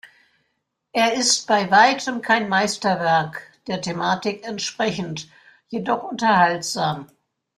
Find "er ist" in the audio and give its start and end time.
0.93-1.45